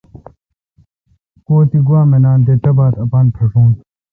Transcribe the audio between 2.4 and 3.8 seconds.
تہ تبتھہ اپان پھݭون۔